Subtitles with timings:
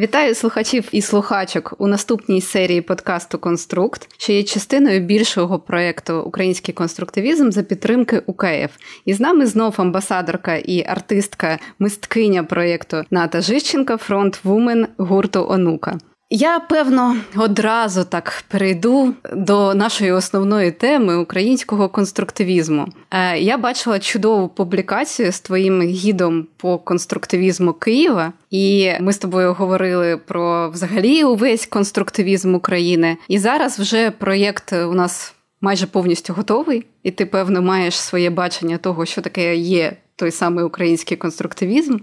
[0.00, 6.74] Вітаю слухачів і слухачок у наступній серії подкасту Конструкт, що є частиною більшого проєкту Український
[6.74, 8.76] конструктивізм за підтримки УКФ.
[9.04, 15.98] І з нами знов амбасадорка і артистка, мисткиня проєкту Ната Жищенка, фронт вумен гурту Онука.
[16.32, 22.88] Я певно одразу так перейду до нашої основної теми українського конструктивізму.
[23.10, 29.54] Е, я бачила чудову публікацію з твоїм гідом по конструктивізму Києва, і ми з тобою
[29.54, 33.16] говорили про взагалі увесь конструктивізм України.
[33.28, 38.78] І зараз вже проєкт у нас майже повністю готовий, і ти певно маєш своє бачення
[38.78, 41.96] того, що таке є той самий український конструктивізм,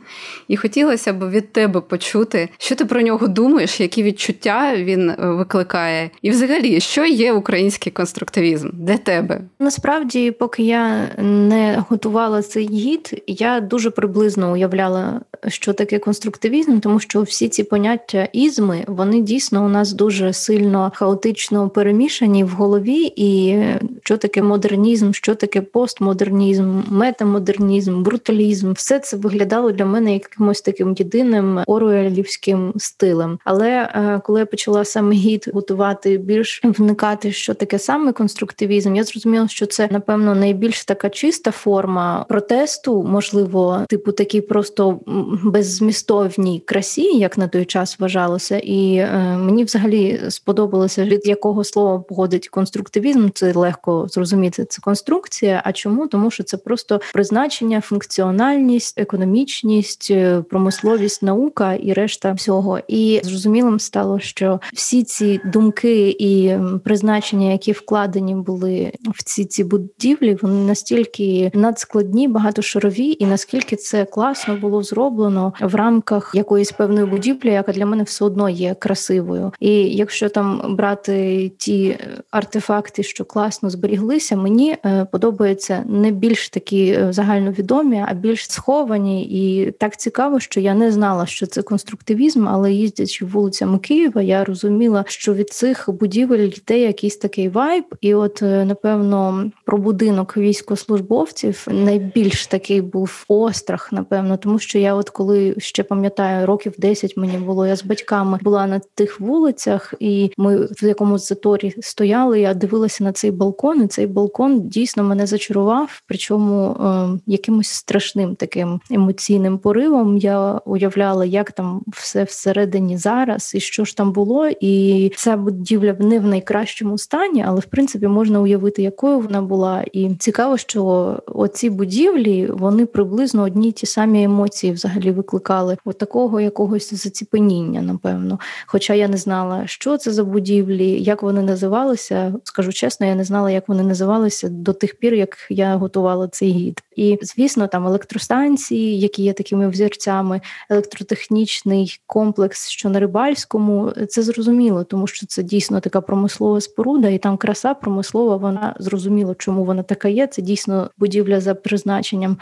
[0.48, 5.16] і хотілося б від тебе почути, що ти про нього думаєш, які відчуття він е,
[5.20, 8.70] викликає, і взагалі, що є український конструктивізм?
[8.74, 9.42] Для тебе?
[9.60, 17.00] Насправді, поки я не готувала цей гід, я дуже приблизно уявляла, що таке конструктивізм, тому
[17.00, 23.14] що всі ці поняття ізми вони дійсно у нас дуже сильно хаотично перемішані в голові,
[23.16, 23.64] і
[24.04, 30.96] що таке модернізм, що таке постмодернізм, метамодернізм бруталізм, все це виглядало для мене якимось таким
[30.98, 33.40] єдиним оруелівським стилем.
[33.44, 39.04] Але е, коли я почала саме гід готувати, більш вникати, що таке саме конструктивізм, я
[39.04, 45.00] зрозуміла, що це напевно найбільш така чиста форма протесту, можливо, типу такій просто
[45.44, 48.58] беззмістовній красі, як на той час вважалося.
[48.58, 53.30] І е, мені взагалі сподобалося від якого слова походить конструктивізм.
[53.34, 54.66] Це легко зрозуміти.
[54.66, 55.62] Це конструкція.
[55.66, 56.08] А чому?
[56.08, 62.80] Тому що це просто призначення функціональність, економічність, е, промисловість, наука і решта всього.
[62.88, 69.64] І зрозумілим стало, що всі ці думки і призначення, які вкладені були в ці ці
[69.64, 77.06] будівлі, вони настільки надскладні, багатошарові, і наскільки це класно було зроблено в рамках якоїсь певної
[77.06, 79.52] будівлі, яка для мене все одно є красивою.
[79.60, 81.98] І якщо там брати ті
[82.32, 88.52] артефакти, що класно зберіглися, мені е, подобається не більш такі е, загальновідомі відомі, а більш
[88.52, 89.24] сховані.
[89.26, 94.44] І так цікаво, що я не знала, що це конструктивізм, але їздячи вулицями Києва, я
[94.44, 97.86] розуміла, що від цих будівель йде якийсь такий вайб.
[98.02, 104.96] І, от, е, напевно, про будинок військовослужбовців найбільш такий був острах, напевно, тому що я,
[104.96, 109.94] от коли ще пам'ятаю, років 10 мені було, я з батьками була на тих вулицях,
[110.00, 112.40] і ми в якомусь заторі стояли.
[112.40, 118.36] Я дивилася на цей балкон, і цей балкон дійсно мене зачарував, причому е, якимось страшним
[118.36, 120.18] таким емоційним поривом.
[120.18, 124.48] Я уявляла, як там все всередині зараз, і що ж там було.
[124.60, 129.84] І ця будівля не в найкращому стані, але в принципі можна уявити, якою вона була.
[129.94, 136.42] І цікаво, що оці будівлі вони приблизно одні ті самі емоції взагалі викликали от такого
[136.42, 138.40] якогось заціпеніння, напевно.
[138.66, 142.34] Хоча я не знала, що це за будівлі, як вони називалися.
[142.44, 146.52] Скажу чесно, я не знала, як вони називалися до тих пір, як я готувала цей
[146.52, 146.84] гід.
[146.98, 154.84] І звісно там електростанції, які є такими взірцями, електротехнічний комплекс, що на рибальському, це зрозуміло,
[154.84, 159.84] тому що це дійсно така промислова споруда, і там краса промислова, вона зрозуміло, чому вона
[159.84, 160.28] така є.
[160.28, 162.38] Це дійсно будівля за призначенням.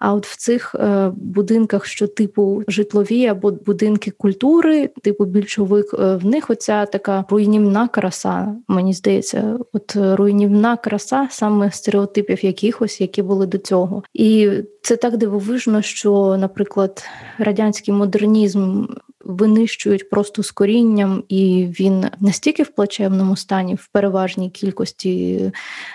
[0.00, 6.16] А от в цих е, будинках, що типу житлові або будинки культури, типу більшовик, е,
[6.16, 8.54] в них оця така руйнівна краса.
[8.68, 14.50] Мені здається, от руйнівна краса саме стереотипів якихось, які були до цього, і
[14.82, 17.04] це так дивовижно, що, наприклад,
[17.38, 18.86] радянський модернізм
[19.30, 25.40] винищують просто з корінням, і він настільки в плачевному стані, в переважній кількості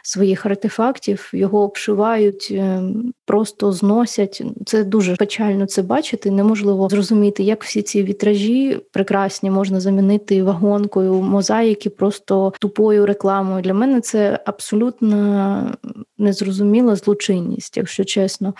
[0.04, 2.82] своїх артефактів, його обшивають, е,
[3.26, 4.44] просто зносять.
[4.66, 6.32] Це дуже печально це бачити.
[6.32, 13.62] Неможливо зрозуміти, як всі ці вітражі прекрасні можна замінити вагонкою, мозаїки просто тупою рекламою.
[13.62, 15.78] Для мене це абсолютно
[16.18, 18.54] незрозуміла злочинність, якщо чесно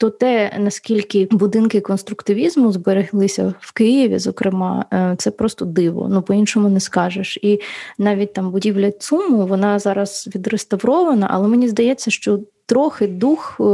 [0.00, 6.08] то те, наскільки будинки конструктивізму збереглися в Києві, зокрема, е, це просто диво.
[6.10, 7.38] Ну по-іншому не скажеш.
[7.42, 7.60] І
[7.98, 12.40] навіть там будівля ЦУМу вона зараз відреставрована, але мені здається, що
[12.70, 13.64] трохи дух е,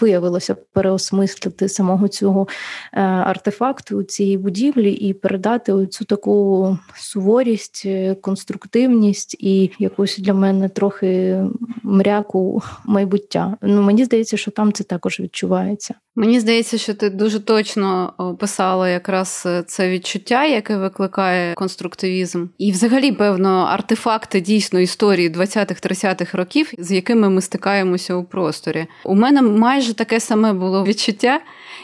[0.00, 2.48] виявилося переосмислити самого цього
[2.92, 10.68] е, артефакту цієї будівлі і передати цю таку суворість, е, конструктивність і якусь для мене
[10.68, 11.42] трохи
[11.82, 13.56] мряку майбуття.
[13.62, 15.94] Ну мені здається, що там це також відчувається.
[16.14, 23.12] Мені здається, що ти дуже точно описала якраз це відчуття, яке викликає конструктивізм, і, взагалі,
[23.12, 28.86] певно, артефакти дійсно історії 20-30-х років, з якими ми стикаємося у просторі.
[29.04, 31.40] У мене майже таке саме було відчуття.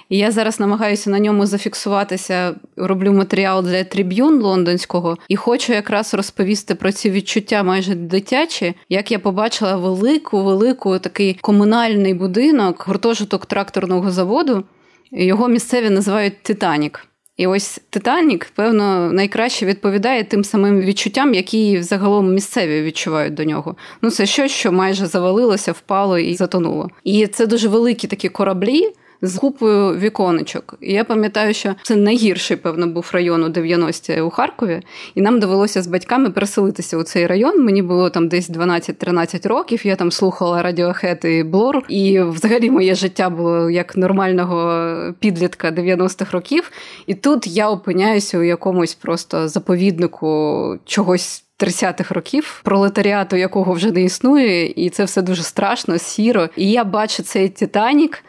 [0.08, 2.54] І я зараз намагаюся на ньому зафіксуватися.
[2.76, 9.12] Роблю матеріал для триб'юн лондонського і хочу якраз розповісти про ці відчуття майже дитячі, як
[9.12, 14.64] я побачила велику, велику такий комунальний будинок, гуртожиток тракторного заводу.
[15.10, 17.07] Його місцеві називають Титанік.
[17.38, 23.76] І ось Титанік, певно, найкраще відповідає тим самим відчуттям, які загалом місцеві відчувають до нього.
[24.02, 26.90] Ну, це щось, що майже завалилося, впало і затонуло.
[27.04, 28.92] І це дуже великі такі кораблі
[29.22, 30.74] з купою віконечок.
[30.80, 34.82] І я пам'ятаю, що це найгірший, певно, був район у 90-ті у Харкові,
[35.14, 37.64] і нам довелося з батьками переселитися у цей район.
[37.64, 39.86] Мені було там десь 12-13 років.
[39.86, 46.32] Я там слухала радіохет і блор, і взагалі моє життя було як нормального підлітка 90-х
[46.32, 46.70] років.
[47.06, 51.44] І тут я опиняюся у якомусь просто заповіднику чогось.
[51.58, 56.48] 30-х років пролетаріату, якого вже не існує, і це все дуже страшно, сіро.
[56.56, 58.24] І я бачу цей Титанік,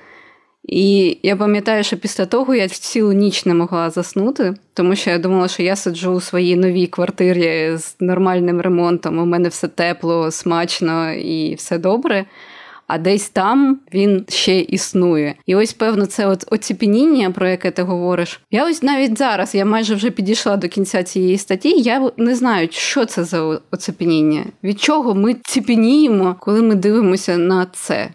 [0.64, 5.18] і я пам'ятаю, що після того я цілу ніч не могла заснути, тому що я
[5.18, 9.20] думала, що я сиджу у своїй новій квартирі з нормальним ремонтом.
[9.20, 12.26] У мене все тепло, смачно і все добре.
[12.88, 15.36] А десь там він ще існує.
[15.46, 18.42] І ось, певно, це от оціпеніння, про яке ти говориш.
[18.52, 21.82] Я ось навіть зараз, я майже вже підійшла до кінця цієї статті.
[21.82, 27.68] Я не знаю, що це за оцепеніння, від чого ми ціпеніємо, коли ми дивимося на
[27.74, 28.10] це.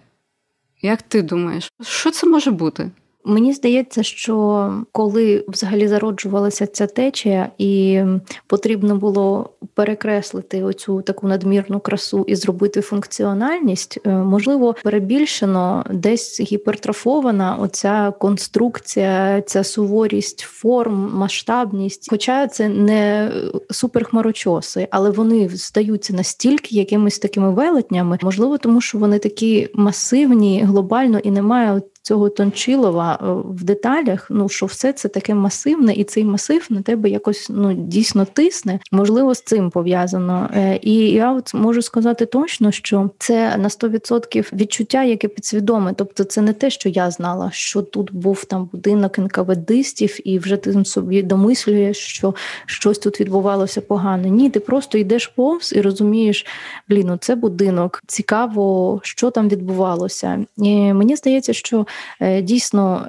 [0.84, 2.90] Як ти думаєш, що це може бути?
[3.24, 8.02] Мені здається, що коли взагалі зароджувалася ця течія, і
[8.46, 17.56] потрібно було перекреслити оцю таку надмірну красу і зробити функціональність, е, можливо, перебільшено десь гіпертрофована
[17.56, 22.06] оця конструкція, ця суворість форм, масштабність.
[22.10, 23.32] Хоча це не
[23.70, 31.18] суперхмарочоси, але вони здаються настільки якимись такими велетнями, можливо, тому що вони такі масивні глобально
[31.18, 36.24] і немає цього тончилова е, в деталях, ну що все це таке масивне, і цей
[36.24, 38.78] масив на тебе якось ну дійсно тисне.
[38.92, 40.50] Можливо, з цим пов'язано.
[40.54, 45.92] Е, і я от можу сказати точно, що це на 100% відчуття, яке підсвідоме.
[45.96, 50.56] Тобто, це не те, що я знала, що тут був там будинок НКВДистів, і вже
[50.56, 52.34] ти собі домислюєш, що
[52.66, 54.28] щось тут відбувалося погано.
[54.28, 56.46] Ні, ти просто йдеш повз і розумієш,
[56.88, 58.02] блін, ну це будинок.
[58.06, 60.44] Цікаво, що там відбувалося.
[60.56, 61.86] І Мені здається, що
[62.42, 63.08] дійсно,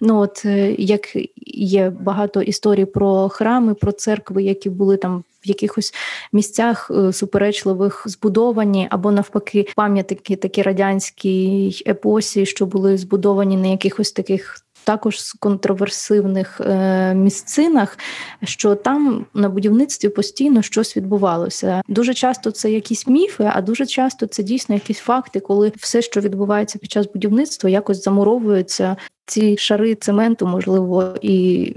[0.00, 1.16] ну от е, як
[1.46, 5.24] є багато історій про храми, про церкви, які були там.
[5.44, 5.94] В якихось
[6.32, 14.12] місцях е, суперечливих збудовані, або навпаки, пам'ятники такі радянській епосі, що були збудовані на якихось
[14.12, 17.98] таких також з контроверсивних е, місцинах,
[18.44, 21.82] що там на будівництві постійно щось відбувалося.
[21.88, 26.20] Дуже часто це якісь міфи, а дуже часто це дійсно якісь факти, коли все, що
[26.20, 28.96] відбувається під час будівництва, якось замуровуються
[29.26, 31.74] ці шари цементу, можливо, і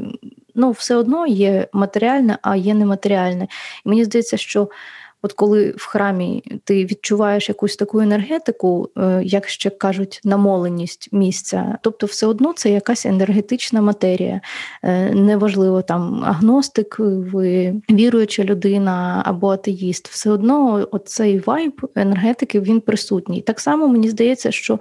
[0.56, 3.48] ну все одно є матеріальне, а є нематеріальне.
[3.86, 4.70] І мені здається, що.
[5.26, 11.78] От коли в храмі ти відчуваєш якусь таку енергетику, е, як ще кажуть, намоленість місця,
[11.82, 14.42] тобто все одно це якась енергетична матерія.
[14.84, 22.82] Е, неважливо там агностик, ви віруюча людина або атеїст, все одно оцей вайб енергетики він
[22.82, 23.42] присутній.
[23.42, 24.80] Так само мені здається, що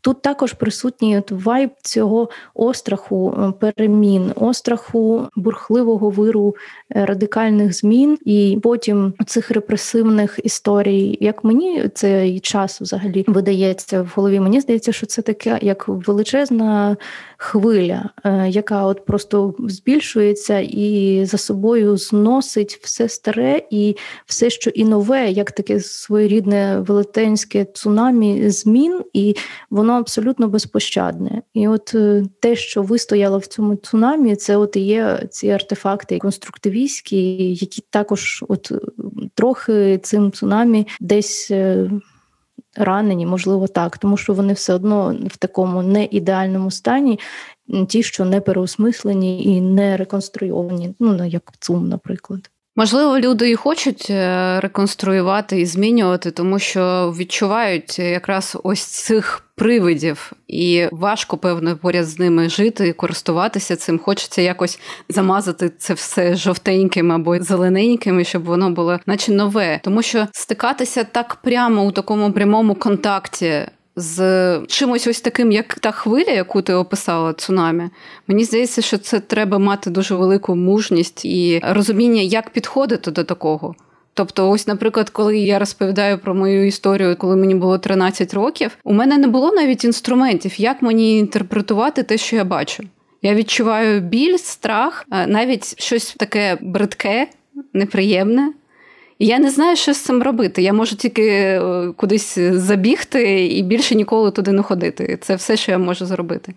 [0.00, 6.56] тут також присутній от вайб цього остраху е, перемін, остраху бурхливого виру
[6.90, 11.18] радикальних змін, і потім цих репресій депресивних історій.
[11.20, 16.96] Як мені цей час взагалі видається в голові, мені здається, що це таке як величезна
[17.36, 24.70] хвиля, е, яка от просто збільшується і за собою зносить все старе і все, що
[24.70, 29.36] і нове, як таке своєрідне велетенське цунамі змін, і
[29.70, 31.42] воно абсолютно безпощадне.
[31.54, 36.18] І от е, те, що вистояло в цьому цунамі, це от і є ці артефакти
[36.18, 38.72] конструктивістські, які також от
[39.34, 41.52] трохи цим цунамі десь.
[42.76, 47.18] Ранені, можливо, так, тому що вони все одно в такому не ідеальному стані,
[47.88, 52.50] ті, що не переосмислені і не реконструйовані, ну як ЦУМ, наприклад.
[52.78, 60.32] Можливо, люди і хочуть е, реконструювати і змінювати, тому що відчувають якраз ось цих привидів,
[60.48, 63.98] і важко, певно, поряд з ними жити, і користуватися цим.
[63.98, 70.26] Хочеться якось замазати це все жовтеньким або зелененьким, щоб воно було, наче нове, тому що
[70.32, 73.62] стикатися так прямо у такому прямому контакті
[73.96, 77.84] з чимось ось таким, як та хвиля, яку ти описала, цунамі.
[78.26, 83.74] Мені здається, що це треба мати дуже велику мужність і розуміння, як підходити до такого.
[84.14, 88.92] Тобто, ось, наприклад, коли я розповідаю про мою історію, коли мені було 13 років, у
[88.92, 92.82] мене не було навіть інструментів, як мені інтерпретувати те, що я бачу.
[93.22, 97.28] Я відчуваю біль, страх, навіть щось таке бридке,
[97.72, 98.52] неприємне.
[99.18, 100.62] Я не знаю, що з цим робити.
[100.62, 101.60] Я можу тільки е,
[101.96, 105.18] кудись забігти і більше ніколи туди не ходити.
[105.20, 106.54] Це все, що я можу зробити.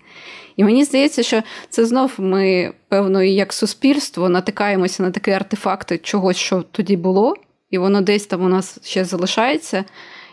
[0.56, 6.38] І мені здається, що це знов ми, певно, як суспільство натикаємося на такі артефакти чогось,
[6.38, 7.36] що тоді було,
[7.70, 9.84] і воно десь там у нас ще залишається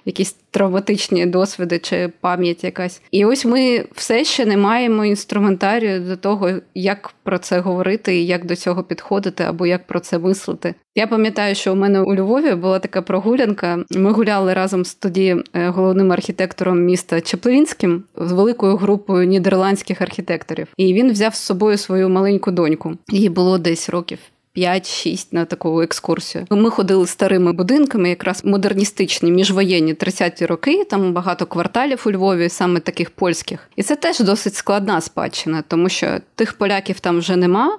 [0.07, 3.03] якісь травматичні досвіди чи пам'ять якась.
[3.11, 8.27] І ось ми все ще не маємо інструментарію до того, як про це говорити і
[8.27, 10.75] як до цього підходити, або як про це мислити.
[10.95, 13.85] Я пам'ятаю, що у мене у Львові була така прогулянка.
[13.91, 20.69] Ми гуляли разом з тоді е, головним архітектором міста Чеплинським з великою групою нідерландських архітекторів.
[20.77, 22.93] І він взяв з собою свою маленьку доньку.
[23.09, 24.19] Їй було десь років
[24.57, 26.47] 5-6 на таку екскурсію.
[26.51, 30.85] Ми ходили старими будинками, якраз модерністичні, міжвоєнні 30-ті роки.
[30.85, 33.69] Там багато кварталів у Львові, саме таких польських.
[33.77, 37.79] І це теж досить складна спадщина, тому що тих поляків там вже нема.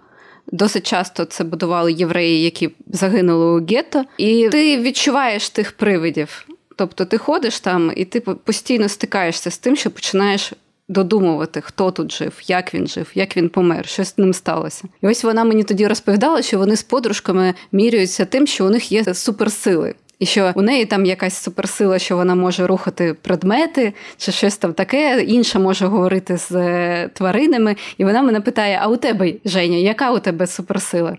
[0.52, 4.04] Досить часто це будували євреї, які загинули у гетто.
[4.18, 6.48] і ти відчуваєш тих привидів.
[6.76, 10.54] Тобто ти ходиш там і ти постійно стикаєшся з тим, що починаєш
[10.90, 14.84] додумувати, хто тут жив, як він жив, як він помер, що з ним сталося.
[15.02, 18.92] І ось вона мені тоді розповідала, що вони з подружками міряються тим, що у них
[18.92, 19.96] є суперсили.
[20.20, 24.74] І що у неї там якась суперсила, що вона може рухати предмети чи щось там
[24.74, 27.76] таке, інша може говорити з е, тваринами.
[27.98, 31.18] І вона мене питає: а у тебе, Женя, яка у тебе суперсила?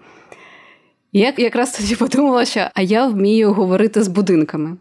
[1.13, 4.77] І я якраз тоді подумала, що а я вмію говорити з будинками.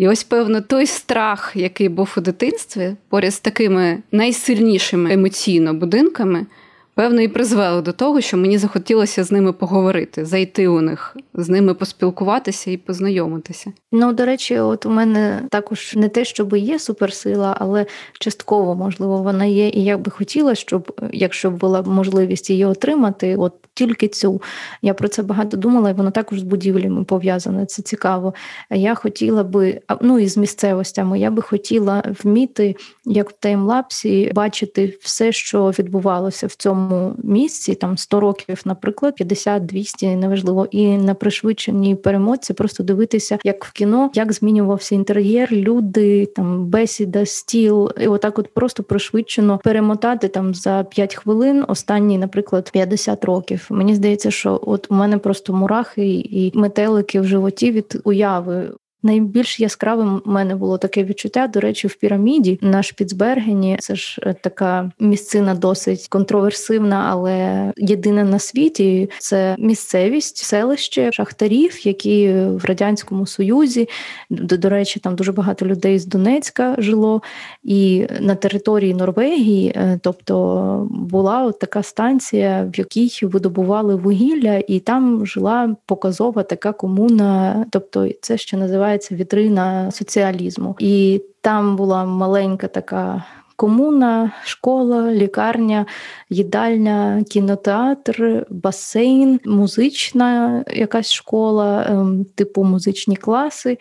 [0.00, 6.46] І ось, певно, той страх, який був у дитинстві, поряд з такими найсильнішими емоційно будинками,
[6.94, 11.48] певно, і призвело до того, що мені захотілося з ними поговорити, зайти у них, з
[11.48, 13.72] ними поспілкуватися і познайомитися.
[13.92, 17.86] Ну, до речі, от у мене також не те, щоб є суперсила, але
[18.20, 19.68] частково можливо вона є.
[19.68, 24.42] І я би хотіла, щоб якщо б була можливість її отримати, от тільки цю.
[24.82, 27.66] Я про це багато думала, і воно також з будівлями пов'язане.
[27.66, 28.34] Це цікаво.
[28.70, 34.98] Я хотіла би, ну і з місцевостями, я би хотіла вміти, як в таймлапсі, бачити
[35.00, 36.79] все, що відбувалося в цьому
[37.22, 43.72] місці, там 100 років, наприклад, 50-200, неважливо, і на пришвидшеній перемотці просто дивитися, як в
[43.72, 50.54] кіно, як змінювався інтер'єр, люди, там бесіда, стіл, і отак, от просто пришвидшено перемотати там
[50.54, 53.66] за 5 хвилин, останні, наприклад, 50 років.
[53.70, 58.70] Мені здається, що от у мене просто мурахи і метелики в животі від уяви.
[59.02, 61.46] Найбільш яскравим у мене було таке відчуття.
[61.46, 63.76] До речі, в піраміді на Шпіцбергені.
[63.80, 69.10] Це ж е, така місцина досить контроверсивна, але єдина на світі.
[69.18, 73.88] Це місцевість, селище шахтарів, які в радянському союзі.
[74.30, 77.22] До, до речі, там дуже багато людей з Донецька жило,
[77.62, 84.80] і на території Норвегії, е, тобто була от така станція, в якій видобували вугілля, і
[84.80, 90.76] там жила показова така комуна, тобто це ще називається називається Вітрина соціалізму.
[90.78, 93.24] І там була маленька така.
[93.56, 95.86] Комуна, школа, лікарня,
[96.30, 103.78] їдальня, кінотеатр, басейн, музична якась школа, ем, типу музичні класи.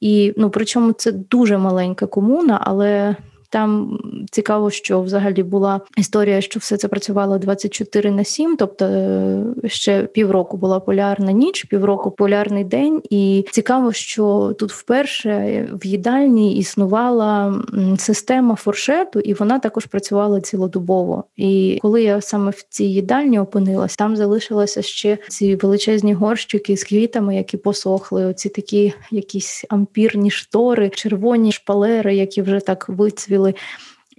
[0.00, 3.16] І ну, причому це дуже маленька комуна, але
[3.50, 3.98] там
[4.30, 10.02] цікаво, що взагалі була історія, що все це працювало 24 на 7, тобто е, ще
[10.02, 13.02] півроку була полярна ніч, півроку полярний день.
[13.10, 17.54] І цікаво, що тут вперше в їдальні існувала
[17.98, 21.24] система форшету, і вона також працювала цілодобово.
[21.36, 26.84] І коли я саме в цій їдальні опинилась, там залишилися ще ці величезні горщики з
[26.84, 28.26] квітами, які посохли.
[28.26, 33.54] Оці такі якісь ампірні штори, червоні шпалери, які вже так вицвіли бачили.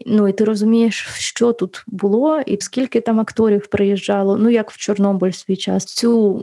[0.06, 4.38] Ну і ти розумієш, що тут було, і скільки там акторів приїжджало.
[4.38, 5.86] Ну як в Чорнобиль свій час.
[5.86, 6.42] Цю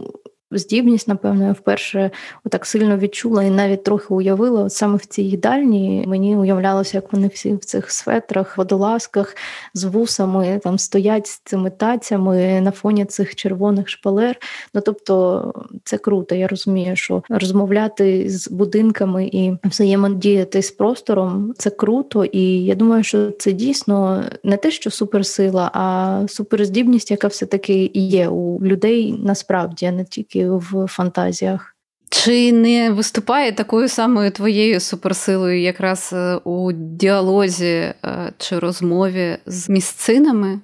[0.51, 2.11] здібність, напевно, я вперше
[2.45, 4.63] отак сильно відчула і навіть трохи уявила.
[4.63, 9.37] От саме в цій їдальні мені уявлялося, як вони всі в цих светрах, водолазках
[9.75, 14.37] з вусами там стоять з цими тацями на фоні цих червоних шпалер.
[14.75, 15.53] Ну тобто
[15.85, 16.35] це круто.
[16.35, 22.25] Я розумію, що розмовляти з будинками і взаємодіяти з простором це круто.
[22.25, 27.91] І я думаю, що це дійсно не те, що суперсила, а суперздібність, яка все таки
[27.95, 31.75] є у людей насправді, а не тільки тільки в фантазіях.
[32.11, 37.95] Чи не виступає такою самою твоєю суперсилою якраз е, у діалозі е,
[38.39, 40.61] чи розмові з місцинами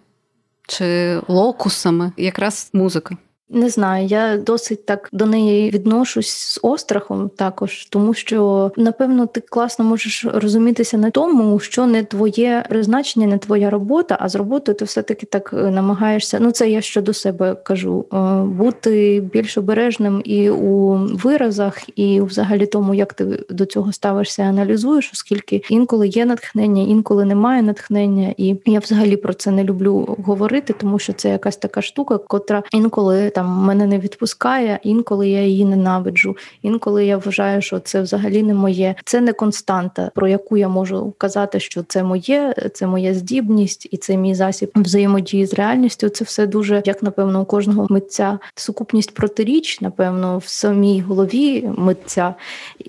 [0.68, 3.16] чи локусами, якраз музика?
[3.48, 9.40] Не знаю, я досить так до неї відношусь з острахом також, тому що напевно ти
[9.40, 14.78] класно можеш розумітися на тому, що не твоє призначення, не твоя робота, а з роботою
[14.78, 16.38] ти все-таки так е, намагаєшся.
[16.40, 22.66] Ну це я щодо себе кажу, е, бути більш обережним і у виразах, і взагалі
[22.66, 28.56] тому, як ти до цього ставишся, аналізуєш, оскільки інколи є натхнення, інколи немає натхнення, і
[28.66, 33.30] я взагалі про це не люблю говорити, тому що це якась така штука, котра інколи
[33.34, 36.36] там мене не відпускає, інколи я її ненавиджу.
[36.62, 38.94] Інколи я вважаю, що це взагалі не моє.
[39.04, 43.96] Це не константа, про яку я можу казати, що це моє, це моя здібність і
[43.96, 46.08] це мій засіб взаємодії з реальністю.
[46.08, 52.34] Це все дуже як напевно у кожного митця сукупність протиріч, напевно, в самій голові митця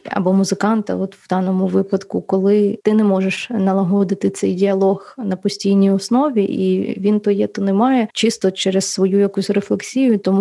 [0.06, 5.92] або музиканта, от в даному випадку, коли ти не можеш налагодити цей діалог на постійній
[5.92, 10.18] основі, і він то є, то немає, чисто через свою якусь рефлексію.
[10.18, 10.35] Тому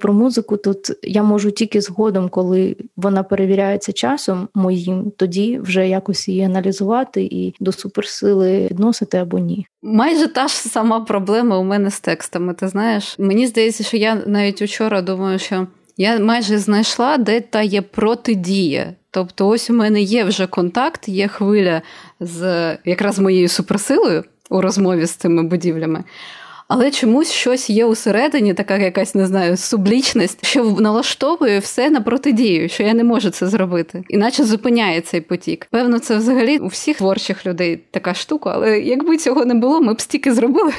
[0.00, 6.28] про музику тут я можу тільки згодом, коли вона перевіряється часом моїм, тоді вже якось
[6.28, 9.66] її аналізувати і до суперсили відносити або ні.
[9.82, 12.54] Майже та ж сама проблема у мене з текстами.
[12.54, 17.62] Ти знаєш, мені здається, що я навіть учора думаю, що я майже знайшла, де та
[17.62, 18.94] є протидія.
[19.10, 21.82] Тобто, ось у мене є вже контакт, є хвиля
[22.20, 26.04] з якраз моєю суперсилою у розмові з цими будівлями
[26.70, 32.68] але чомусь щось є усередині, така якась не знаю, сублічність, що налаштовує все на протидію,
[32.68, 35.66] що я не можу це зробити, іначе зупиняє цей потік.
[35.70, 39.94] Певно, це взагалі у всіх творчих людей така штука, але якби цього не було, ми
[39.94, 40.72] б стільки зробили.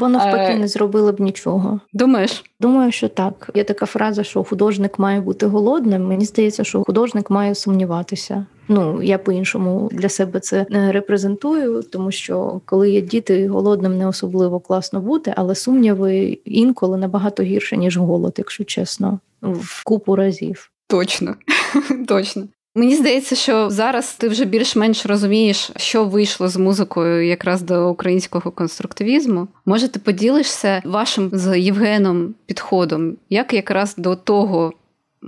[0.00, 1.80] Бо навпаки не зробили б нічого.
[1.92, 2.44] Думаєш?
[2.60, 3.50] Думаю, що так.
[3.54, 6.06] Є така фраза, що художник має бути голодним.
[6.06, 8.46] Мені здається, що художник має сумніватися.
[8.68, 14.06] Ну я по-іншому для себе це не репрезентую, тому що коли є діти, голодним не
[14.06, 20.70] особливо класно бути, але сумніви інколи набагато гірше ніж голод, якщо чесно, в купу разів.
[20.88, 21.34] Точно,
[22.08, 22.48] точно.
[22.76, 28.50] Мені здається, що зараз ти вже більш-менш розумієш, що вийшло з музикою якраз до українського
[28.50, 29.48] конструктивізму.
[29.66, 34.72] Може, ти поділишся вашим з Євгеном підходом, як якраз до того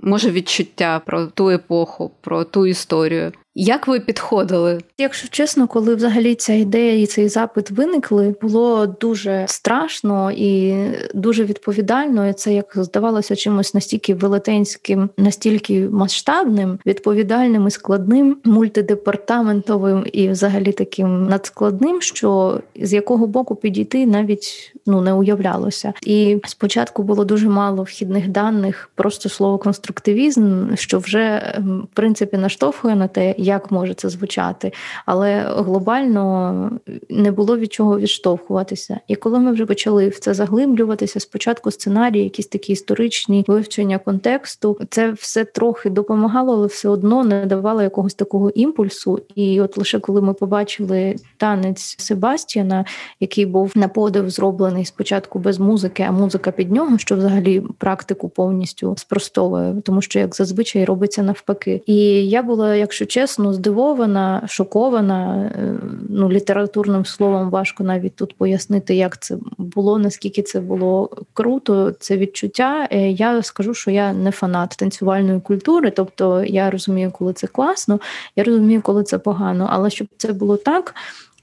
[0.03, 3.33] може відчуття про ту епоху, про ту історію.
[3.61, 4.79] Як ви підходили?
[4.99, 10.75] Якщо чесно, коли взагалі ця ідея і цей запит виникли, було дуже страшно і
[11.15, 12.29] дуже відповідально.
[12.29, 20.73] І Це як здавалося чимось настільки велетенським, настільки масштабним, відповідальним і складним, мультидепартаментовим і взагалі
[20.73, 25.93] таким надскладним, що з якого боку підійти навіть ну не уявлялося.
[26.03, 31.55] І спочатку було дуже мало вхідних даних, просто слово конструктивізм, що вже
[31.93, 34.73] в принципі наштовхує на те як може це звучати,
[35.07, 36.71] але глобально
[37.09, 39.01] не було від чого відштовхуватися.
[39.09, 44.79] І коли ми вже почали в це заглиблюватися, спочатку сценарії, якісь такі історичні вивчення контексту,
[44.91, 49.21] це все трохи допомагало, але все одно не давало якогось такого імпульсу.
[49.35, 52.85] І от лише коли ми побачили танець Себастьяна,
[53.21, 58.29] який був на подив зроблений спочатку без музики, а музика під нього, що взагалі практику
[58.29, 61.83] повністю спростовує, тому що як зазвичай робиться навпаки.
[61.87, 61.97] І
[62.29, 65.51] я була, якщо чесно чесно, здивована, шокована.
[65.55, 65.75] Е,
[66.09, 71.93] ну, літературним словом важко навіть тут пояснити, як це було, наскільки це було круто.
[72.01, 72.89] Це відчуття.
[72.91, 78.01] Е, я скажу, що я не фанат танцювальної культури, тобто я розумію, коли це класно,
[78.37, 79.69] я розумію, коли це погано.
[79.71, 80.95] Але щоб це було так.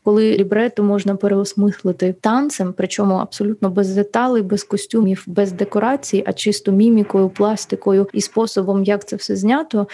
[0.04, 6.72] Коли лібрету можна переосмислити танцем, причому абсолютно без деталей, без костюмів, без декорацій, а чисто
[6.72, 9.88] мімікою, пластикою і способом, як це все знято,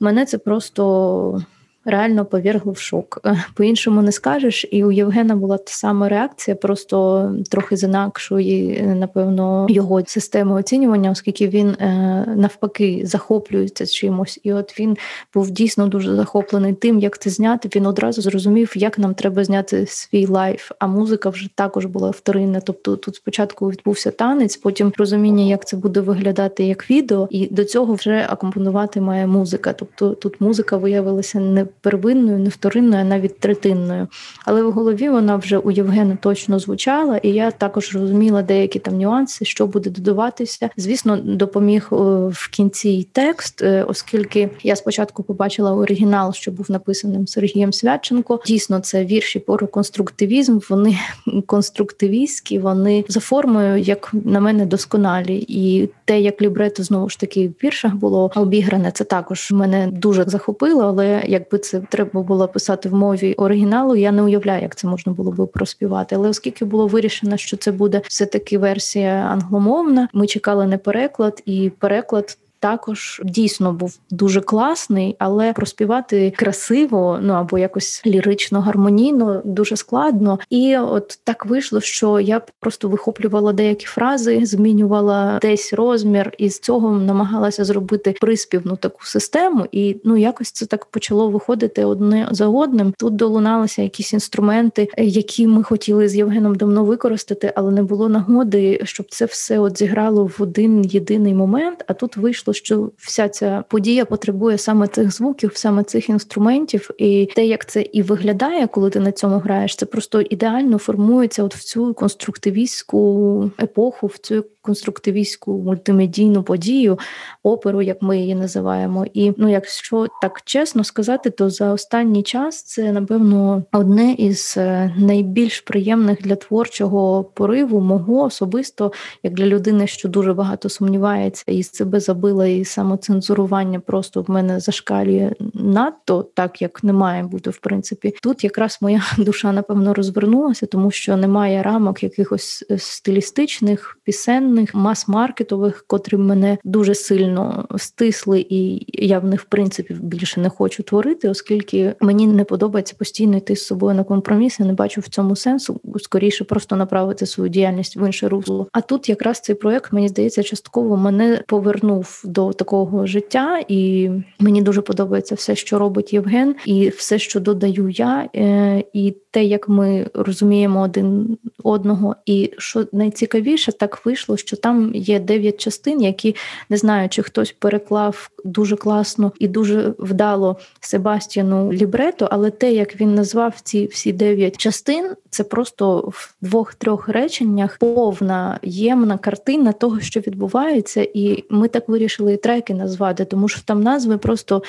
[0.00, 1.42] мене це просто
[1.86, 3.20] реально повергло в шок.
[3.26, 4.66] Е, по-іншому не скажеш.
[4.70, 10.54] І у Євгена була та сама реакція, просто трохи з інакшої, е, напевно, його системи
[10.54, 14.40] оцінювання, оскільки він е, навпаки захоплюється чимось.
[14.42, 14.96] І от він
[15.34, 17.68] був дійсно дуже захоплений тим, як це зняти.
[17.76, 20.72] Він одразу зрозумів, як нам треба зняти свій live.
[20.78, 22.60] А музика вже також була вторинна.
[22.60, 27.64] Тобто тут спочатку відбувся танець, потім розуміння, як це буде виглядати як відео, і до
[27.64, 29.72] цього вже акомпонувати має музика.
[29.72, 34.08] Тобто тут музика виявилася не первинною, не вторинною, а навіть третинною.
[34.44, 38.98] Але в голові вона вже у Євгена точно звучала, і я також розуміла деякі там
[38.98, 40.70] нюанси, що буде додаватися.
[40.76, 41.96] Звісно, допоміг е,
[42.32, 48.40] в кінці текст, е, оскільки я спочатку побачила оригінал, що був написаним Сергієм Свяченко.
[48.46, 50.58] Дійсно, це вірші про конструктивізм.
[50.70, 50.98] Вони
[51.46, 55.44] конструктивістські, вони за формою, як на мене, досконалі.
[55.48, 60.24] І те, як лібрето знову ж таки в віршах було обігране, це також мене дуже
[60.24, 60.82] захопило.
[60.84, 65.12] Але якби це треба було писати в мові оригіналу, я не уявляю, як це можна
[65.12, 66.14] було би проспівати.
[66.14, 71.42] Але оскільки було вирішено, що це буде все таки версія англомовна, ми чекали на переклад,
[71.46, 79.42] і переклад також дійсно був дуже класний, але проспівати красиво, ну або якось лірично, гармонійно,
[79.44, 80.38] дуже складно.
[80.50, 86.60] І от так вийшло, що я просто вихоплювала деякі фрази, змінювала десь розмір, і з
[86.60, 89.66] цього намагалася зробити приспівну таку систему.
[89.72, 92.94] І ну якось це так почало виходити одне за одним.
[92.98, 98.80] Тут долуналися якісь інструменти, які ми хотіли з Євгеном давно використати, але не було нагоди,
[98.84, 101.84] щоб це все от зіграло в один єдиний момент.
[101.86, 107.28] А тут вийшло що вся ця подія потребує саме цих звуків, саме цих інструментів, і
[107.34, 111.54] те, як це і виглядає, коли ти на цьому граєш, це просто ідеально формується от
[111.54, 116.98] в цю конструктивістську епоху, в цю конструктивістську мультимедійну подію,
[117.42, 119.06] оперу, як ми її називаємо.
[119.14, 124.94] І ну, якщо так чесно сказати, то за останній час це напевно одне із е,
[124.98, 131.62] найбільш приємних для творчого пориву мого особисто, як для людини, що дуже багато сумнівається і
[131.62, 137.58] себе забила, і самоцензурування просто в мене зашкалює надто, так як не має бути в
[137.58, 138.14] принципі.
[138.22, 144.74] Тут якраз моя душа напевно розвернулася, тому що немає рамок якихось е, стилістичних пісен рекламних,
[144.74, 150.82] мас-маркетових, котрі мене дуже сильно стисли, і я в них в принципі більше не хочу
[150.82, 154.60] творити, оскільки мені не подобається постійно йти з собою на компроміс.
[154.60, 155.80] Я не бачу в цьому сенсу.
[155.96, 158.66] Скоріше просто направити свою діяльність в інше русло.
[158.72, 164.62] А тут якраз цей проект мені здається, частково мене повернув до такого життя, і мені
[164.62, 169.68] дуже подобається все, що робить Євген, і все, що додаю я, е, і те, як
[169.68, 172.16] ми розуміємо один одного.
[172.26, 176.36] І що найцікавіше, так вийшло, що там є дев'ять частин, які
[176.70, 183.00] не знаю, чи хтось переклав дуже класно і дуже вдало Себастьяну Лібрето, але те, як
[183.00, 190.00] він назвав ці всі дев'ять частин, це просто в двох-трьох реченнях повна ємна картина того,
[190.00, 194.62] що відбувається, і ми так вирішили треки назвати, тому що там назви просто.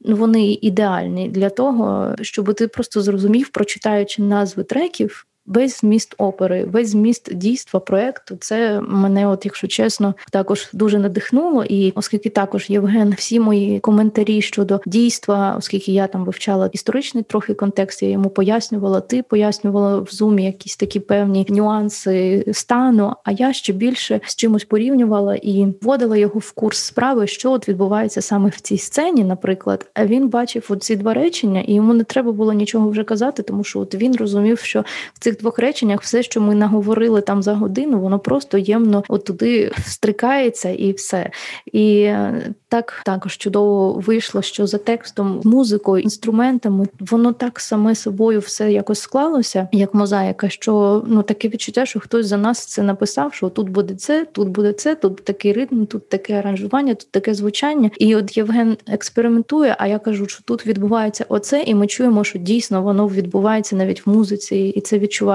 [0.00, 6.64] Ну, вони ідеальні для того, щоб ти просто зрозумів, прочитаючи назви треків, весь зміст опери,
[6.64, 8.36] весь зміст дійства проекту.
[8.40, 11.64] Це мене, от, якщо чесно, також дуже надихнуло.
[11.64, 17.54] І оскільки також Євген, всі мої коментарі щодо дійства, оскільки я там вивчала історичний трохи
[17.54, 23.14] контекст, я йому пояснювала, ти пояснювала в зумі якісь такі певні нюанси стану.
[23.24, 27.68] А я ще більше з чимось порівнювала і вводила його в курс справи, що от
[27.68, 29.86] відбувається саме в цій сцені, наприклад.
[29.94, 33.64] А він бачив оці два речення, і йому не треба було нічого вже казати, тому
[33.64, 34.84] що от він розумів, що
[35.14, 39.24] в цих двох реченнях все, що ми наговорили там за годину, воно просто ємно от
[39.24, 41.30] туди встрикається і все.
[41.72, 48.40] І е, так також чудово вийшло, що за текстом, музикою, інструментами воно так саме собою
[48.40, 53.34] все якось склалося, як мозаїка, що ну таке відчуття, що хтось за нас це написав,
[53.34, 57.34] що тут буде це, тут буде це, тут такий ритм, тут таке аранжування, тут таке
[57.34, 57.90] звучання.
[57.98, 59.76] І от Євген експериментує.
[59.78, 64.06] А я кажу, що тут відбувається оце, і ми чуємо, що дійсно воно відбувається навіть
[64.06, 65.27] в музиці, і це відчувається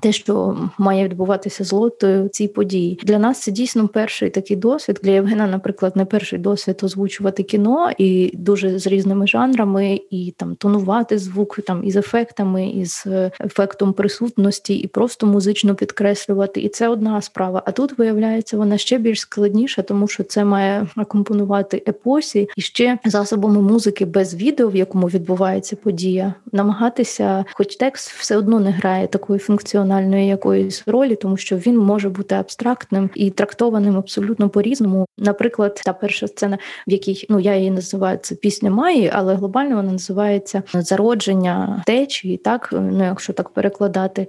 [0.00, 2.98] те, що має відбуватися з лотою цій події.
[3.02, 5.00] Для нас це дійсно перший такий досвід.
[5.02, 10.54] Для Євгена, наприклад, не перший досвід озвучувати кіно і дуже з різними жанрами, і там
[10.54, 16.60] тонувати звук там із ефектами, із е, ефектом присутності, і просто музично підкреслювати.
[16.60, 17.62] І це одна справа.
[17.66, 22.98] А тут виявляється вона ще більш складніша, тому що це має акомпонувати епосі і ще
[23.04, 29.06] засобами музики без відео, в якому відбувається подія, намагатися, хоч текст все одно не грає
[29.22, 35.06] такої функціональної якоїсь ролі, тому що він може бути абстрактним і трактованим абсолютно по різному.
[35.18, 39.76] Наприклад, та перша сцена, в якій ну я її називаю це пісня Маї, але глобально
[39.76, 44.26] вона називається зародження течії, так ну якщо так перекладати.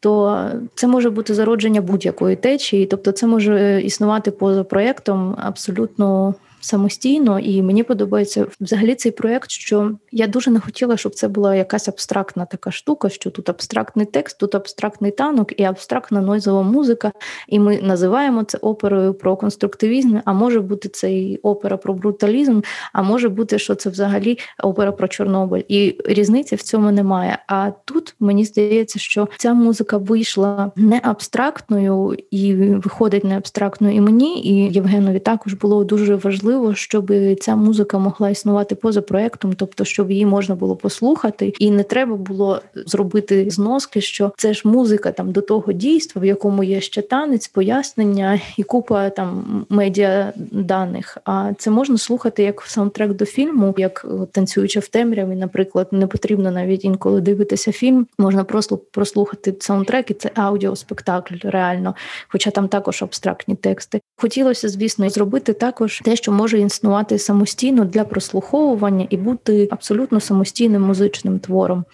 [0.00, 7.38] То це може бути зародження будь-якої течії, тобто це може існувати поза проєктом абсолютно самостійно,
[7.38, 11.88] і мені подобається взагалі цей проект, що я дуже не хотіла, щоб це була якась
[11.88, 17.12] абстрактна така штука, що тут абстрактний текст, тут абстрактний танок і абстрактна нойзова музика.
[17.48, 20.18] І ми називаємо це оперою про конструктивізм.
[20.24, 22.60] А може бути це і опера про бруталізм,
[22.92, 25.62] а може бути, що це взагалі опера про Чорнобиль.
[25.68, 27.38] І різниці в цьому немає.
[27.46, 33.94] А тут мені здається, що ця музика вийшла не абстрактною і виходить не абстрактною.
[33.94, 39.02] І мені, і Євгенові також було дуже важливо важливо, щоб ця музика могла існувати поза
[39.02, 44.54] проектом, тобто щоб її можна було послухати, і не треба було зробити зноски, що це
[44.54, 49.66] ж музика там до того дійства, в якому є ще танець, пояснення і купа там
[49.68, 51.18] медіа даних.
[51.24, 55.36] А це можна слухати як саундтрек до фільму, як танцююча в темряві.
[55.36, 58.06] Наприклад, не потрібно навіть інколи дивитися фільм.
[58.18, 61.94] Можна просто прослухати саундтрек, і це аудіоспектакль реально,
[62.28, 64.00] хоча там також абстрактні тексти.
[64.16, 70.82] Хотілося, звісно, зробити також те, що може існувати самостійно для прослуховування і бути абсолютно самостійним
[70.82, 71.84] музичним твором.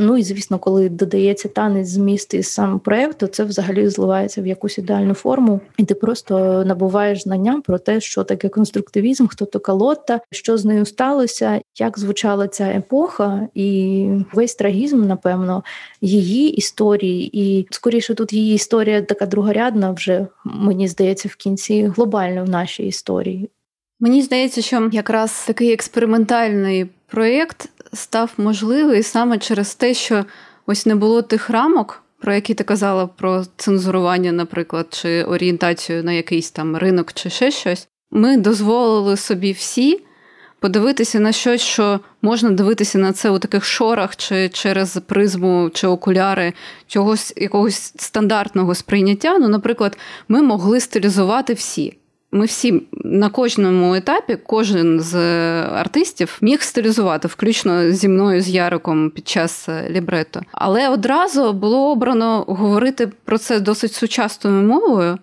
[0.00, 4.78] Ну і звісно, коли додається танець зміст із сам проекту, це взагалі зливається в якусь
[4.78, 10.20] ідеальну форму, і ти просто набуваєш знання про те, що таке конструктивізм, хто така Лотта,
[10.30, 15.64] що з нею сталося, як звучала ця епоха, і весь трагізм, напевно,
[16.00, 22.44] її історії, і скоріше тут її історія така другорядна, вже мені здається, в кінці глобально
[22.44, 23.50] в нашій історії.
[24.04, 30.24] Мені здається, що якраз такий експериментальний проєкт став можливий саме через те, що
[30.66, 36.12] ось не було тих рамок, про які ти казала про цензурування, наприклад, чи орієнтацію на
[36.12, 37.88] якийсь там ринок, чи ще щось.
[38.10, 40.00] Ми дозволили собі всі
[40.60, 45.86] подивитися на щось, що можна дивитися на це у таких шорах, чи через призму, чи
[45.86, 46.52] окуляри
[46.86, 49.38] чогось якогось стандартного сприйняття.
[49.38, 51.98] Ну, наприклад, ми могли стилізувати всі.
[52.34, 55.14] Ми всі на кожному етапі, кожен з
[55.62, 60.40] артистів міг стилізувати, включно зі мною з Яриком під час е, лібрето.
[60.52, 65.18] Але одразу було обрано говорити про це досить сучасною мовою.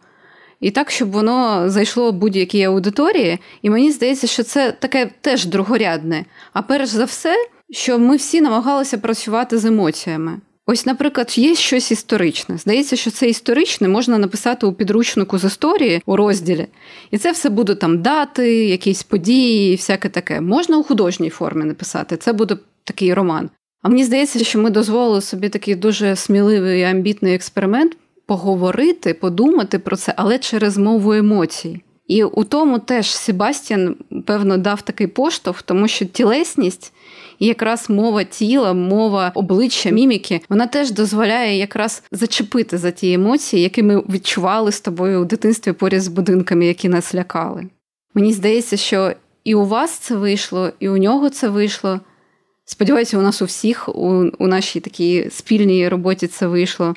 [0.59, 3.39] І так, щоб воно зайшло будь-якій аудиторії.
[3.61, 6.25] І мені здається, що це таке теж другорядне.
[6.53, 7.35] А перш за все,
[7.71, 10.37] що ми всі намагалися працювати з емоціями.
[10.71, 12.57] Ось, наприклад, є щось історичне.
[12.57, 16.67] Здається, що це історичне можна написати у підручнику з історії у розділі.
[17.11, 20.41] І це все буде там дати, якісь події, всяке таке.
[20.41, 22.17] Можна у художній формі написати.
[22.17, 23.49] Це буде такий роман.
[23.81, 29.79] А мені здається, що ми дозволили собі такий дуже сміливий і амбітний експеримент поговорити, подумати
[29.79, 31.81] про це, але через мову емоцій.
[32.11, 33.95] І у тому теж Себастьян,
[34.25, 36.93] певно, дав такий поштовх, тому що тілесність
[37.39, 43.61] і якраз мова тіла, мова обличчя, міміки, вона теж дозволяє якраз зачепити за ті емоції,
[43.63, 47.67] які ми відчували з тобою у дитинстві поряд з будинками, які нас лякали.
[48.13, 51.99] Мені здається, що і у вас це вийшло, і у нього це вийшло.
[52.65, 56.95] Сподіваюся, у нас у всіх у, у нашій такій спільній роботі це вийшло.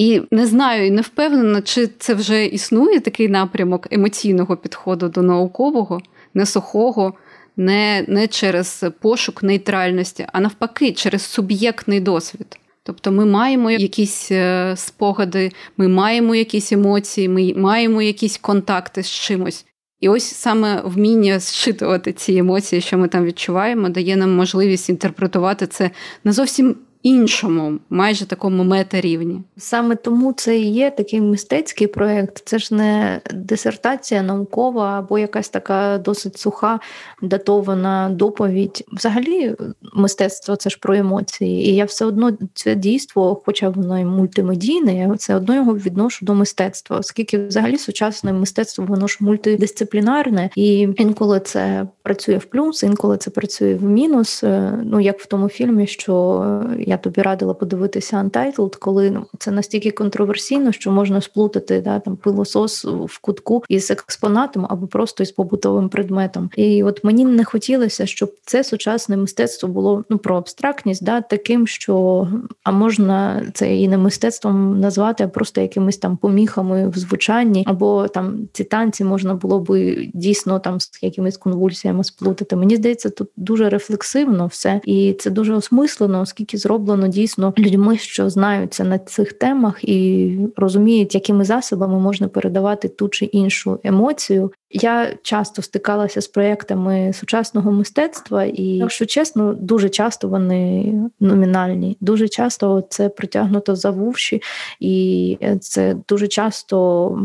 [0.00, 5.22] І не знаю, і не впевнена, чи це вже існує такий напрямок емоційного підходу до
[5.22, 6.00] наукового,
[6.34, 7.14] не сухого,
[7.56, 12.58] не, не через пошук нейтральності, а навпаки, через суб'єктний досвід.
[12.82, 19.10] Тобто ми маємо якісь е, спогади, ми маємо якісь емоції, ми маємо якісь контакти з
[19.10, 19.66] чимось.
[20.00, 25.66] І ось саме вміння зчитувати ці емоції, що ми там відчуваємо, дає нам можливість інтерпретувати
[25.66, 25.90] це
[26.24, 29.42] на зовсім іншому, майже такому мета-рівні.
[29.56, 32.42] Саме тому це і є такий мистецький проєкт.
[32.44, 36.80] Це ж не дисертація наукова або якась така досить суха,
[37.22, 38.84] датована доповідь.
[38.92, 39.56] Взагалі,
[39.94, 41.68] мистецтво це ж про емоції.
[41.68, 46.26] І я все одно це дійство, хоча воно і мультимедійне, я все одно його відношу
[46.26, 52.82] до мистецтва, оскільки взагалі сучасне мистецтво воно ж мультидисциплінарне, і інколи це працює в плюс,
[52.82, 54.44] інколи це працює в мінус.
[54.84, 56.44] Ну як в тому фільмі, що
[56.90, 62.16] я тобі радила подивитися Untitled, коли ну, це настільки контроверсійно, що можна сплутати да, там
[62.16, 66.50] пилосос в кутку із експонатом або просто із побутовим предметом.
[66.56, 71.66] І от мені не хотілося, щоб це сучасне мистецтво було ну про абстрактність, да, таким,
[71.66, 72.28] що
[72.64, 78.08] а можна це і не мистецтвом назвати, а просто якимись там поміхами в звучанні, або
[78.08, 82.56] там ці танці можна було би дійсно там з якимись конвульсіями сплутати.
[82.56, 87.98] Мені здається, тут дуже рефлексивно все, і це дуже осмислено, оскільки зроблено зроблено дійсно людьми,
[87.98, 94.52] що знаються на цих темах і розуміють, якими засобами можна передавати ту чи іншу емоцію.
[94.70, 101.96] Я часто стикалася з проектами сучасного мистецтва, і якщо чесно, дуже часто вони номінальні.
[102.00, 104.42] Дуже часто це притягнуто за вуші,
[104.80, 107.18] і це дуже часто.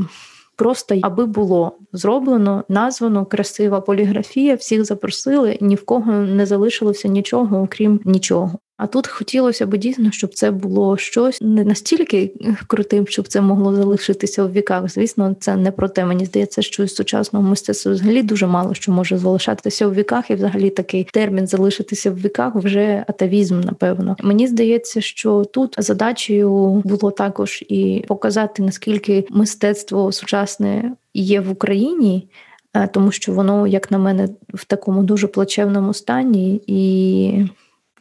[0.57, 7.61] Просто аби було зроблено, названо красива поліграфія, всіх запросили, ні в кого не залишилося нічого,
[7.61, 8.59] окрім нічого.
[8.77, 12.31] А тут хотілося б дійсно, щоб це було щось не настільки
[12.67, 14.89] крутим, щоб це могло залишитися в віках.
[14.89, 16.05] Звісно, це не про те.
[16.05, 20.35] Мені здається, що з сучасного мистецтва взагалі дуже мало що може залишатися в віках, і
[20.35, 24.15] взагалі такий термін залишитися в віках вже атавізм, напевно.
[24.23, 32.27] Мені здається, що тут задачею було також і показати наскільки мистецтво сучасне є в Україні
[32.73, 37.45] е, тому що воно, як на мене, в такому дуже плачевному стані, і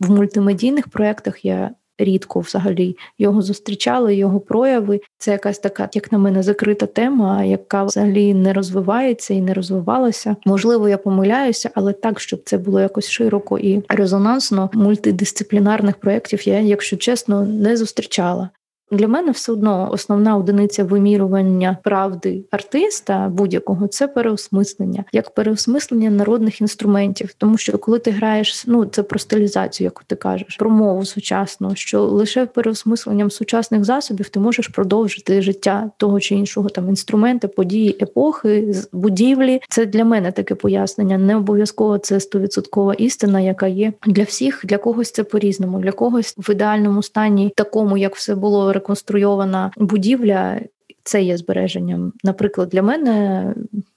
[0.01, 5.01] в мультимедійних проєктах я рідко взагалі його зустрічали, його прояви.
[5.19, 10.37] Це якась така, як на мене, закрита тема, яка взагалі не розвивається і не розвивалася.
[10.47, 16.61] Можливо, я помиляюся, але так, щоб це було якось широко і резонансно, мультидисциплінарних проєктів я,
[16.61, 18.51] якщо чесно, не зустрічала.
[18.90, 26.61] Для мене все одно основна одиниця вимірювання правди артиста будь-якого це переосмислення, як переосмислення народних
[26.61, 27.35] інструментів.
[27.38, 31.70] Тому що коли ти граєш, ну це про стилізацію, як ти кажеш, про мову сучасну,
[31.75, 37.97] що лише переосмисленням сучасних засобів ти можеш продовжити життя того чи іншого там інструмента, події,
[38.03, 39.61] епохи, будівлі.
[39.68, 41.18] Це для мене таке пояснення.
[41.18, 44.61] Не обов'язково це стовідсоткова істина, яка є для всіх.
[44.64, 49.71] Для когось це по різному, для когось в ідеальному стані, такому як все було реконструйована
[49.77, 50.61] будівля,
[51.05, 52.13] це є збереженням.
[52.25, 53.55] Наприклад, для мене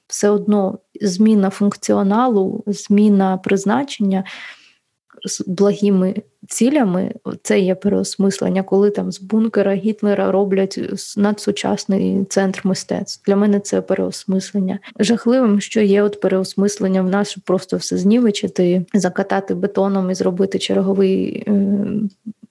[0.07, 4.23] все одно зміна функціоналу, зміна призначення
[5.25, 6.15] з благими
[6.47, 10.79] цілями, це є переосмислення, коли там з бункера Гітлера роблять
[11.17, 13.25] надсучасний центр мистецтв.
[13.25, 14.79] Для мене це переосмислення.
[14.99, 20.59] Жахливим, що є от переосмислення в нас, щоб просто все знівечити, закатати бетоном і зробити
[20.59, 21.85] черговий е,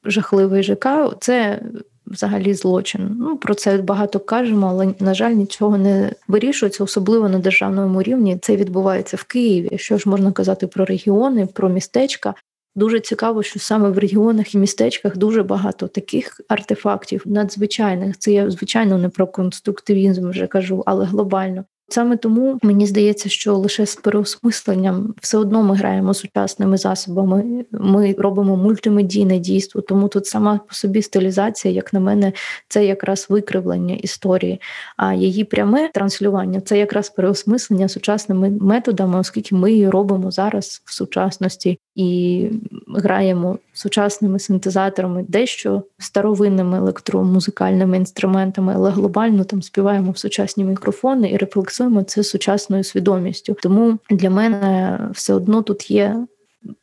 [0.05, 0.87] жахливий ЖК.
[1.21, 1.61] Це
[2.07, 3.17] взагалі злочин.
[3.19, 8.39] Ну про це багато кажемо, але на жаль, нічого не вирішується, особливо на державному рівні.
[8.43, 9.79] Це відбувається в Києві.
[9.79, 12.35] Що ж можна казати про регіони, про містечка?
[12.75, 18.19] Дуже цікаво, що саме в регіонах і містечках дуже багато таких артефактів надзвичайних.
[18.19, 21.65] Це я звичайно не про конструктивізм вже кажу, але глобально.
[21.89, 27.65] Саме тому мені здається, що лише з переосмисленням все одно ми граємо сучасними засобами.
[27.73, 29.81] Ми робимо мультимедійне дійство.
[29.81, 32.33] Тому тут сама по собі стилізація, як на мене,
[32.69, 34.61] це якраз викривлення історії,
[34.97, 40.93] а її пряме транслювання це якраз переосмислення сучасними методами, оскільки ми її робимо зараз в
[40.93, 42.49] сучасності і
[42.89, 51.37] граємо сучасними синтезаторами, дещо старовинними електромузикальними інструментами, але глобально там співаємо в сучасні мікрофони і
[51.37, 53.57] рефлексуємо це сучасною свідомістю.
[53.63, 56.27] Тому для мене все одно тут є.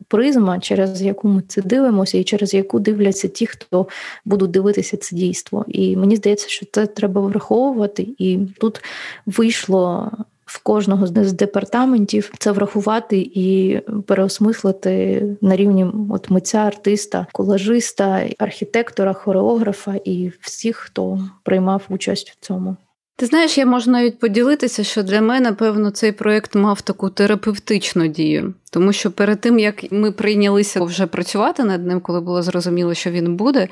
[0.08, 3.88] Призма, через яку ми це дивимося, і через яку дивляться ті, хто
[4.26, 5.66] будуть дивитися це дійство.
[5.68, 8.08] І мені здається, що це треба враховувати.
[8.18, 8.84] І тут
[9.26, 10.12] вийшло
[10.46, 19.14] в кожного з департаментів це врахувати і переосмислити на рівні от митця, артиста, колажиста, архітектора,
[19.14, 22.76] хореографа і всіх, хто приймав участь в цьому.
[23.16, 28.08] Ти знаєш, я можу навіть поділитися, що для мене, певно, цей проєкт мав таку терапевтичну
[28.08, 32.94] дію, тому що перед тим як ми прийнялися вже працювати над ним, коли було зрозуміло,
[32.94, 33.68] що він буде.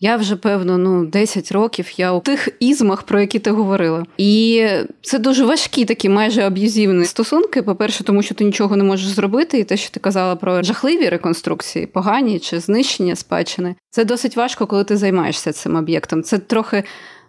[0.00, 4.04] Я вже певно ну 10 років я у тих ізмах, про які ти говорила.
[4.18, 4.66] І
[5.02, 7.62] це дуже важкі такі майже аб'юзивні стосунки.
[7.62, 11.08] По-перше, тому що ти нічого не можеш зробити, і те, що ти казала про жахливі
[11.08, 16.22] реконструкції, погані чи знищення спадщини, це досить важко, коли ти займаєшся цим об'єктом.
[16.22, 16.84] Це трохи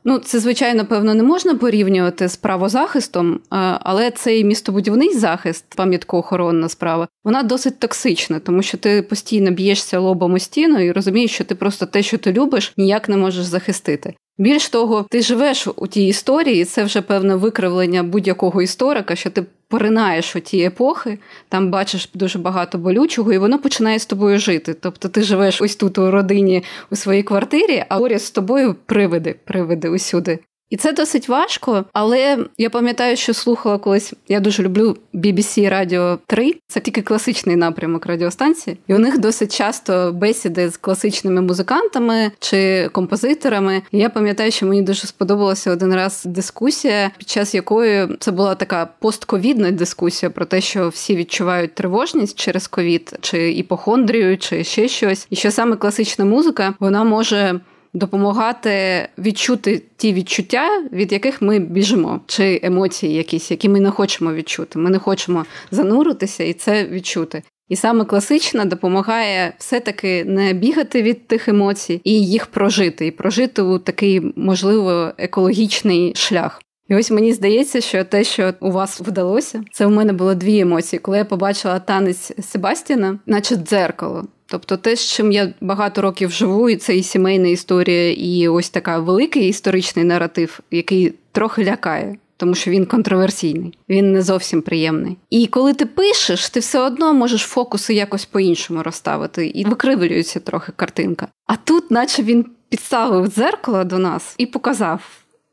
[0.07, 3.39] Ну, це, звичайно, певно, не можна порівнювати з правозахистом,
[3.79, 10.33] але цей містобудівний захист, пам'яткоохоронна справа, вона досить токсична, тому що ти постійно б'єшся лобом
[10.33, 14.13] у стіну і розумієш, що ти просто те, що ти любиш, ніяк не можеш захистити.
[14.37, 19.29] Більш того, ти живеш у тій історії, і це вже певне викривлення будь-якого історика, що
[19.29, 21.19] ти поринаєш у ті епохи,
[21.49, 24.73] там бачиш дуже багато болючого, і воно починає з тобою жити.
[24.73, 29.35] Тобто ти живеш ось тут у родині у своїй квартирі, а поряд з тобою привиди,
[29.45, 30.39] привиди усюди.
[30.69, 34.13] І це досить важко, але я пам'ятаю, що слухала колись.
[34.27, 36.55] Я дуже люблю BBC Radio 3.
[36.67, 42.89] Це тільки класичний напрямок радіостанції, і у них досить часто бесіди з класичними музикантами чи
[42.91, 43.81] композиторами.
[43.91, 48.55] І Я пам'ятаю, що мені дуже сподобалася один раз дискусія, під час якої це була
[48.55, 54.87] така постковідна дискусія про те, що всі відчувають тривожність через ковід, чи іпохондрію, чи ще
[54.87, 57.59] щось, і що саме класична музика вона може
[57.95, 64.33] допомагати відчути ті відчуття, від яких ми біжимо, чи емоції, якісь, які ми не хочемо
[64.33, 64.79] відчути.
[64.79, 67.43] Ми не хочемо зануритися і це відчути.
[67.69, 73.61] І саме класична допомагає все-таки не бігати від тих емоцій і їх прожити, і прожити
[73.61, 76.61] у такий, можливо, екологічний шлях.
[76.87, 80.59] І ось мені здається, що те, що у вас вдалося, це у мене було дві
[80.59, 80.99] емоції.
[80.99, 84.27] Коли я побачила танець Себастіна, наче дзеркало.
[84.47, 88.69] Тобто те, з чим я багато років живу, і це і сімейна історія, і ось
[88.69, 92.17] така великий історичний наратив, який трохи лякає.
[92.37, 95.17] Тому що він контроверсійний, він не зовсім приємний.
[95.29, 100.71] І коли ти пишеш, ти все одно можеш фокуси якось по-іншому розставити, і викривлюється трохи
[100.75, 101.27] картинка.
[101.47, 105.01] А тут, наче він підставив дзеркало до нас і показав: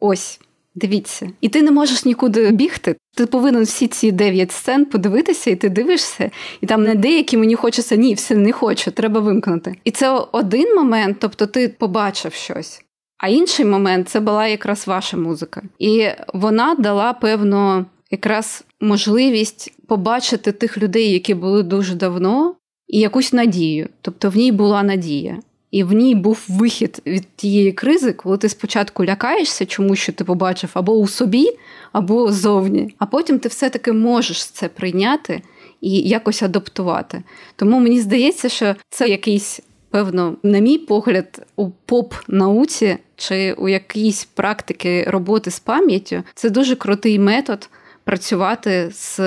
[0.01, 0.40] ось
[0.74, 2.96] Дивіться, і ти не можеш нікуди бігти.
[3.16, 7.54] Ти повинен всі ці дев'ять сцен подивитися, і ти дивишся, і там не деякі мені
[7.54, 9.74] хочеться ні, все не хочу, треба вимкнути.
[9.84, 12.82] І це один момент, тобто ти побачив щось.
[13.18, 15.62] А інший момент це була якраз ваша музика.
[15.78, 22.54] І вона дала певну якраз можливість побачити тих людей, які були дуже давно,
[22.86, 23.88] і якусь надію.
[24.00, 25.38] Тобто в ній була надія.
[25.72, 30.24] І в ній був вихід від тієї кризи, коли ти спочатку лякаєшся, чому що ти
[30.24, 31.46] побачив або у собі,
[31.92, 32.94] або зовні.
[32.98, 35.42] А потім ти все-таки можеш це прийняти
[35.80, 37.22] і якось адаптувати.
[37.56, 39.60] Тому мені здається, що це якийсь,
[39.90, 46.76] певно, на мій погляд, у поп-науці чи у якійсь практики роботи з пам'яттю це дуже
[46.76, 47.68] крутий метод
[48.04, 49.20] працювати з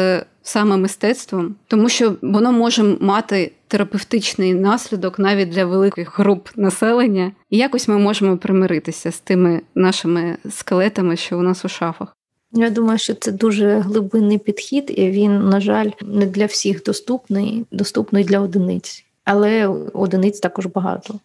[0.43, 7.57] саме мистецтвом, тому що воно може мати терапевтичний наслідок навіть для великих груп населення, і
[7.57, 12.18] якось ми можемо примиритися з тими нашими скелетами, що у нас у шафах.
[12.51, 17.66] Я думаю, що це дуже глибинний підхід, і він, на жаль, не для всіх доступний,
[17.72, 21.20] доступний для одиниць, але одиниць також багато.